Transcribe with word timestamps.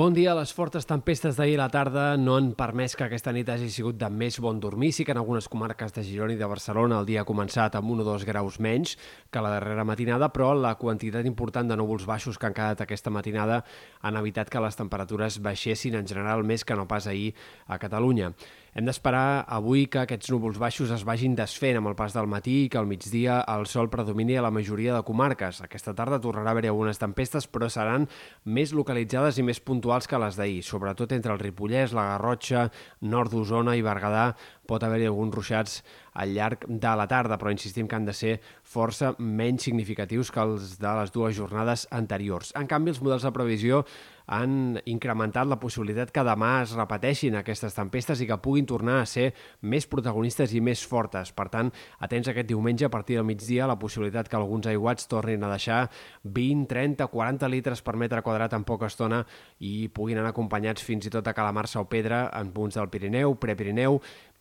Bon 0.00 0.14
dia. 0.16 0.32
Les 0.32 0.48
fortes 0.56 0.86
tempestes 0.88 1.36
d'ahir 1.36 1.58
a 1.58 1.66
la 1.66 1.68
tarda 1.68 2.02
no 2.16 2.38
han 2.38 2.46
permès 2.56 2.94
que 2.96 3.04
aquesta 3.04 3.34
nit 3.36 3.50
hagi 3.52 3.66
sigut 3.68 3.98
de 4.00 4.08
més 4.08 4.38
bon 4.40 4.56
dormir. 4.56 4.94
Sí 4.96 5.04
que 5.04 5.12
en 5.12 5.18
algunes 5.20 5.44
comarques 5.52 5.92
de 5.92 6.04
Girona 6.06 6.32
i 6.32 6.38
de 6.40 6.48
Barcelona 6.48 7.02
el 7.02 7.08
dia 7.10 7.20
ha 7.20 7.28
començat 7.28 7.76
amb 7.76 7.92
1 7.92 8.00
o 8.00 8.06
2 8.06 8.24
graus 8.24 8.56
menys 8.64 8.94
que 9.28 9.42
la 9.44 9.50
darrera 9.52 9.84
matinada, 9.84 10.30
però 10.32 10.54
la 10.56 10.72
quantitat 10.80 11.28
important 11.28 11.68
de 11.68 11.76
núvols 11.76 12.06
baixos 12.08 12.40
que 12.40 12.48
han 12.48 12.56
quedat 12.56 12.80
aquesta 12.80 13.12
matinada 13.12 13.60
han 14.00 14.16
evitat 14.16 14.48
que 14.48 14.64
les 14.64 14.80
temperatures 14.80 15.36
baixessin 15.44 16.00
en 16.00 16.08
general 16.08 16.48
més 16.48 16.64
que 16.64 16.80
no 16.80 16.88
pas 16.88 17.04
ahir 17.04 17.34
a 17.68 17.76
Catalunya. 17.76 18.32
Hem 18.70 18.86
d'esperar 18.86 19.42
avui 19.50 19.88
que 19.90 19.98
aquests 20.04 20.30
núvols 20.30 20.58
baixos 20.62 20.92
es 20.94 21.02
vagin 21.02 21.32
desfent 21.34 21.80
amb 21.80 21.90
el 21.90 21.96
pas 21.98 22.14
del 22.14 22.28
matí 22.30 22.52
i 22.64 22.68
que 22.70 22.78
al 22.78 22.86
migdia 22.86 23.40
el 23.50 23.64
sol 23.66 23.88
predomini 23.90 24.36
a 24.38 24.44
la 24.44 24.52
majoria 24.54 24.94
de 24.94 25.02
comarques. 25.02 25.58
Aquesta 25.64 25.94
tarda 25.98 26.20
tornarà 26.22 26.52
a 26.52 26.54
haver 26.54 26.68
algunes 26.70 27.02
tempestes, 27.02 27.48
però 27.50 27.66
seran 27.66 28.06
més 28.46 28.70
localitzades 28.70 29.40
i 29.42 29.46
més 29.46 29.58
puntuals 29.58 30.06
que 30.06 30.20
les 30.22 30.38
d'ahir, 30.38 30.62
sobretot 30.62 31.10
entre 31.16 31.34
el 31.34 31.42
Ripollès, 31.42 31.96
la 31.98 32.12
Garrotxa, 32.12 32.68
nord 33.02 33.34
d'Osona 33.34 33.74
i 33.74 33.82
Berguedà, 33.82 34.28
pot 34.70 34.86
haver-hi 34.86 35.10
alguns 35.10 35.34
ruixats 35.34 35.80
al 36.14 36.34
llarg 36.34 36.64
de 36.68 36.94
la 36.98 37.08
tarda, 37.10 37.38
però 37.38 37.52
insistim 37.54 37.88
que 37.88 37.98
han 37.98 38.06
de 38.06 38.14
ser 38.14 38.36
força 38.62 39.12
menys 39.18 39.66
significatius 39.66 40.30
que 40.30 40.42
els 40.42 40.78
de 40.80 40.94
les 41.00 41.12
dues 41.14 41.36
jornades 41.36 41.86
anteriors. 41.90 42.54
En 42.58 42.70
canvi, 42.70 42.94
els 42.94 43.02
models 43.02 43.26
de 43.26 43.34
previsió 43.34 43.84
han 44.30 44.78
incrementat 44.86 45.48
la 45.50 45.58
possibilitat 45.58 46.12
que 46.14 46.22
demà 46.22 46.50
es 46.62 46.74
repeteixin 46.78 47.34
aquestes 47.40 47.74
tempestes 47.74 48.20
i 48.22 48.28
que 48.30 48.38
puguin 48.38 48.68
tornar 48.68 49.00
a 49.00 49.08
ser 49.10 49.32
més 49.66 49.88
protagonistes 49.90 50.54
i 50.54 50.62
més 50.62 50.84
fortes. 50.86 51.32
Per 51.34 51.48
tant, 51.50 51.72
atents 51.98 52.30
aquest 52.30 52.46
diumenge 52.46 52.86
a 52.86 52.92
partir 52.94 53.18
del 53.18 53.26
migdia 53.26 53.66
la 53.66 53.78
possibilitat 53.78 54.30
que 54.30 54.38
alguns 54.38 54.70
aiguats 54.70 55.10
tornin 55.10 55.42
a 55.42 55.50
deixar 55.50 55.80
20, 56.22 56.68
30, 56.70 57.10
40 57.10 57.50
litres 57.50 57.82
per 57.82 57.96
metre 57.98 58.22
quadrat 58.22 58.54
en 58.54 58.66
poca 58.68 58.86
estona 58.86 59.24
i 59.58 59.88
puguin 59.88 60.22
anar 60.22 60.30
acompanyats 60.30 60.86
fins 60.86 61.10
i 61.10 61.14
tot 61.14 61.26
a 61.26 61.34
Calamarsa 61.34 61.82
o 61.82 61.88
Pedra 61.90 62.28
en 62.38 62.54
punts 62.54 62.78
del 62.78 62.90
Pirineu, 62.92 63.34
Prepirineu, 63.34 63.98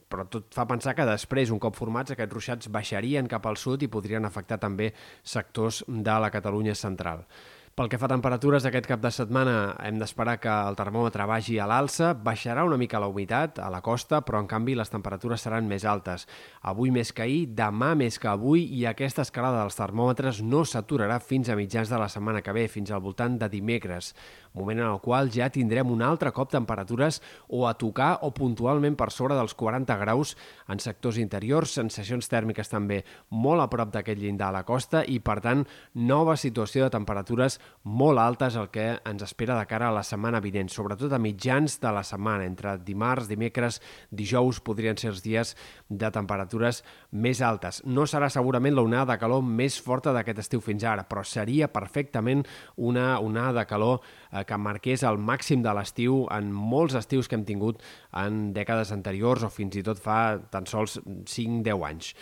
però 0.10 0.26
tot 0.28 0.50
fa 0.56 0.66
pensar 0.70 0.96
que 0.98 1.06
després, 1.08 1.54
un 1.54 1.62
cop 1.62 1.78
formats, 1.78 2.12
aquests 2.16 2.34
ruixats 2.34 2.72
baixarien 2.74 3.30
cap 3.30 3.46
al 3.46 3.60
sud 3.62 3.86
i 3.86 3.92
podrien 3.92 4.26
afectar 4.26 4.58
també 4.60 4.92
sectors 5.24 5.84
de 5.88 6.20
la 6.20 6.32
Catalunya 6.34 6.76
central. 6.76 7.24
Pel 7.80 7.88
que 7.88 7.96
fa 7.96 8.10
a 8.10 8.12
temperatures, 8.12 8.66
aquest 8.68 8.90
cap 8.92 9.00
de 9.00 9.08
setmana 9.16 9.54
hem 9.88 10.02
d'esperar 10.02 10.34
que 10.44 10.52
el 10.52 10.76
termòmetre 10.76 11.24
vagi 11.32 11.54
a 11.64 11.68
l'alça, 11.72 12.10
baixarà 12.12 12.66
una 12.68 12.76
mica 12.76 13.00
la 13.00 13.08
humitat 13.08 13.62
a 13.64 13.70
la 13.72 13.80
costa, 13.80 14.20
però 14.20 14.42
en 14.44 14.50
canvi 14.52 14.74
les 14.76 14.92
temperatures 14.92 15.46
seran 15.48 15.70
més 15.70 15.86
altes. 15.88 16.26
Avui 16.68 16.92
més 16.92 17.14
que 17.16 17.24
ahir, 17.24 17.46
demà 17.56 17.94
més 17.96 18.20
que 18.20 18.28
avui, 18.28 18.66
i 18.76 18.84
aquesta 18.84 19.24
escalada 19.24 19.62
dels 19.62 19.80
termòmetres 19.80 20.42
no 20.44 20.66
s'aturarà 20.68 21.22
fins 21.24 21.48
a 21.48 21.56
mitjans 21.56 21.88
de 21.88 22.02
la 22.04 22.10
setmana 22.12 22.42
que 22.44 22.52
ve, 22.52 22.66
fins 22.68 22.92
al 22.92 23.00
voltant 23.00 23.40
de 23.40 23.48
dimecres, 23.48 24.12
moment 24.52 24.84
en 24.84 24.90
el 24.90 25.00
qual 25.00 25.32
ja 25.32 25.48
tindrem 25.48 25.88
un 25.88 26.04
altre 26.04 26.34
cop 26.36 26.52
temperatures 26.52 27.22
o 27.48 27.64
a 27.70 27.78
tocar 27.80 28.18
o 28.28 28.34
puntualment 28.36 28.98
per 29.00 29.08
sobre 29.16 29.40
dels 29.40 29.56
40 29.56 29.96
graus 30.04 30.36
en 30.68 30.84
sectors 30.84 31.22
interiors, 31.22 31.78
sensacions 31.80 32.28
tèrmiques 32.28 32.68
també 32.68 33.06
molt 33.30 33.64
a 33.64 33.70
prop 33.72 33.96
d'aquest 33.96 34.20
llindar 34.20 34.50
a 34.50 34.58
la 34.60 34.66
costa 34.68 35.06
i, 35.08 35.22
per 35.24 35.40
tant, 35.46 35.64
nova 35.94 36.36
situació 36.36 36.84
de 36.84 36.94
temperatures 36.98 37.60
molt 37.84 38.20
altes 38.20 38.56
el 38.60 38.68
que 38.74 38.86
ens 39.08 39.24
espera 39.24 39.56
de 39.58 39.66
cara 39.68 39.88
a 39.90 39.96
la 39.96 40.04
setmana 40.04 40.42
vinent, 40.44 40.70
sobretot 40.70 41.14
a 41.16 41.20
mitjans 41.22 41.80
de 41.82 41.92
la 41.96 42.04
setmana, 42.04 42.46
entre 42.46 42.76
dimarts, 42.86 43.30
dimecres, 43.30 43.80
dijous 44.12 44.60
podrien 44.60 44.98
ser 45.00 45.10
els 45.14 45.24
dies 45.24 45.56
de 45.90 46.12
temperatures 46.12 46.84
més 47.12 47.42
altes. 47.42 47.82
No 47.86 48.06
serà 48.06 48.30
segurament 48.30 48.76
la 48.76 48.84
onada 48.86 49.14
de 49.14 49.22
calor 49.22 49.42
més 49.46 49.80
forta 49.82 50.14
d'aquest 50.14 50.44
estiu 50.44 50.62
fins 50.62 50.84
ara, 50.84 51.08
però 51.08 51.24
seria 51.24 51.72
perfectament 51.72 52.46
una 52.76 53.20
onada 53.20 53.62
de 53.62 53.66
calor 53.70 54.00
eh, 54.02 54.44
que 54.44 54.60
marqués 54.60 55.04
el 55.08 55.18
màxim 55.18 55.64
de 55.64 55.74
l'estiu 55.74 56.26
en 56.36 56.52
molts 56.54 57.00
estius 57.00 57.28
que 57.28 57.40
hem 57.40 57.48
tingut 57.48 57.82
en 58.22 58.52
dècades 58.54 58.94
anteriors 58.96 59.48
o 59.48 59.50
fins 59.50 59.80
i 59.80 59.86
tot 59.86 60.00
fa 60.00 60.38
tan 60.52 60.68
sols 60.70 61.00
5-10 61.00 61.90
anys. 61.90 62.14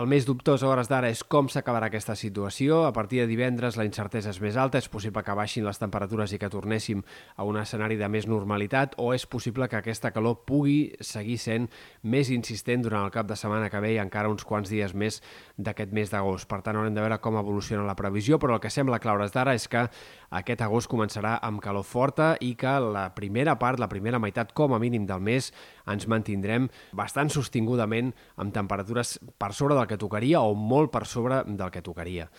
El 0.00 0.06
més 0.08 0.24
dubtós 0.24 0.62
a 0.64 0.68
hores 0.70 0.88
d'ara 0.88 1.10
és 1.12 1.20
com 1.28 1.50
s'acabarà 1.52 1.90
aquesta 1.90 2.14
situació. 2.16 2.86
A 2.88 2.92
partir 2.96 3.18
de 3.20 3.26
divendres 3.28 3.76
la 3.76 3.84
incertesa 3.84 4.30
és 4.32 4.38
més 4.40 4.54
alta, 4.56 4.80
és 4.80 4.86
possible 4.88 5.20
que 5.20 5.34
baixin 5.36 5.66
les 5.66 5.76
temperatures 5.76 6.32
i 6.32 6.38
que 6.40 6.48
tornéssim 6.48 7.02
a 7.36 7.44
un 7.44 7.58
escenari 7.60 7.98
de 8.00 8.08
més 8.08 8.24
normalitat 8.24 8.94
o 8.96 9.10
és 9.12 9.26
possible 9.28 9.68
que 9.68 9.76
aquesta 9.76 10.08
calor 10.14 10.38
pugui 10.48 10.94
seguir 11.04 11.36
sent 11.42 11.66
més 12.00 12.30
insistent 12.32 12.86
durant 12.86 13.04
el 13.04 13.12
cap 13.12 13.28
de 13.28 13.36
setmana 13.36 13.68
que 13.68 13.82
ve 13.84 13.90
i 13.92 13.98
encara 14.00 14.30
uns 14.32 14.46
quants 14.48 14.72
dies 14.72 14.94
més 14.96 15.20
d'aquest 15.58 15.92
mes 15.92 16.08
d'agost. 16.08 16.48
Per 16.48 16.62
tant, 16.64 16.80
haurem 16.80 16.96
de 16.96 17.04
veure 17.04 17.20
com 17.20 17.36
evoluciona 17.36 17.84
la 17.84 17.98
previsió, 17.98 18.40
però 18.40 18.56
el 18.56 18.64
que 18.64 18.72
sembla 18.72 19.02
clar 19.04 19.18
hores 19.18 19.36
d'ara 19.36 19.52
és 19.58 19.68
que 19.68 19.84
aquest 20.30 20.64
agost 20.64 20.88
començarà 20.88 21.34
amb 21.44 21.60
calor 21.60 21.84
forta 21.84 22.30
i 22.40 22.54
que 22.56 22.72
la 22.80 23.10
primera 23.12 23.58
part, 23.60 23.76
la 23.76 23.90
primera 23.92 24.22
meitat 24.22 24.56
com 24.56 24.72
a 24.72 24.80
mínim 24.80 25.04
del 25.04 25.20
mes, 25.20 25.52
ens 25.90 26.08
mantindrem 26.08 26.70
bastant 26.96 27.28
sostingudament 27.28 28.14
amb 28.40 28.54
temperatures 28.54 29.18
per 29.36 29.52
sobre 29.52 29.76
del 29.76 29.89
que 29.90 29.98
tocaria 30.00 30.40
o 30.46 30.54
molt 30.54 30.92
per 30.94 31.04
sobre 31.10 31.42
del 31.46 31.70
que 31.74 31.82
tocaria. 31.82 32.30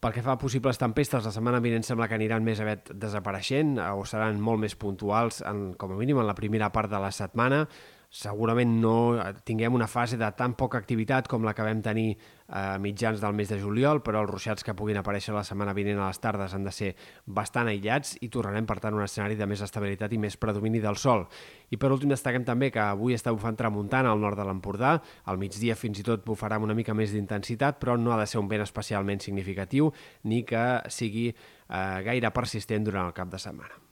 Pel 0.00 0.12
que 0.12 0.24
fa 0.24 0.34
a 0.34 0.40
possibles 0.40 0.80
tempestes, 0.80 1.24
la 1.24 1.32
setmana 1.32 1.62
vinent 1.64 1.84
sembla 1.86 2.08
que 2.10 2.16
aniran 2.18 2.44
més 2.44 2.60
aviat 2.60 2.90
desapareixent 3.00 3.78
o 3.94 4.02
seran 4.08 4.40
molt 4.40 4.60
més 4.60 4.74
puntuals, 4.76 5.40
en, 5.48 5.70
com 5.80 5.94
a 5.94 6.00
mínim 6.00 6.20
en 6.20 6.28
la 6.28 6.36
primera 6.36 6.68
part 6.74 6.92
de 6.92 7.00
la 7.00 7.12
setmana 7.14 7.62
segurament 8.14 8.76
no 8.78 8.94
tinguem 9.42 9.74
una 9.74 9.88
fase 9.90 10.14
de 10.16 10.28
tan 10.38 10.52
poca 10.54 10.78
activitat 10.78 11.26
com 11.26 11.42
la 11.42 11.50
que 11.54 11.64
vam 11.66 11.80
tenir 11.82 12.12
a 12.46 12.76
mitjans 12.78 13.18
del 13.18 13.34
mes 13.34 13.48
de 13.50 13.58
juliol, 13.58 14.04
però 14.06 14.20
els 14.22 14.30
ruixats 14.30 14.62
que 14.62 14.74
puguin 14.78 15.00
aparèixer 15.00 15.34
la 15.34 15.42
setmana 15.42 15.74
vinent 15.74 15.98
a 15.98 16.06
les 16.12 16.20
tardes 16.22 16.54
han 16.54 16.62
de 16.62 16.70
ser 16.70 16.92
bastant 17.26 17.66
aïllats 17.72 18.14
i 18.22 18.28
tornarem, 18.30 18.68
per 18.68 18.78
tant, 18.78 18.94
a 18.94 19.00
un 19.00 19.06
escenari 19.06 19.34
de 19.34 19.48
més 19.50 19.64
estabilitat 19.66 20.14
i 20.14 20.20
més 20.22 20.36
predomini 20.38 20.82
del 20.84 21.00
sol. 21.00 21.24
I 21.74 21.80
per 21.80 21.90
últim 21.90 22.12
destaquem 22.12 22.46
també 22.46 22.70
que 22.70 22.82
avui 22.84 23.16
està 23.18 23.32
bufant 23.34 23.58
tramuntant 23.58 24.06
al 24.06 24.22
nord 24.22 24.38
de 24.38 24.46
l'Empordà, 24.46 25.00
al 25.24 25.40
migdia 25.40 25.74
fins 25.74 25.98
i 25.98 26.06
tot 26.06 26.22
bufarà 26.28 26.60
amb 26.60 26.68
una 26.68 26.76
mica 26.78 26.94
més 26.94 27.10
d'intensitat, 27.16 27.80
però 27.82 27.98
no 27.98 28.14
ha 28.14 28.20
de 28.20 28.28
ser 28.30 28.38
un 28.38 28.52
vent 28.52 28.62
especialment 28.62 29.24
significatiu 29.24 29.90
ni 30.30 30.44
que 30.46 30.84
sigui 30.86 31.32
eh, 31.32 31.98
gaire 32.06 32.30
persistent 32.30 32.86
durant 32.86 33.10
el 33.10 33.16
cap 33.16 33.32
de 33.32 33.42
setmana. 33.42 33.83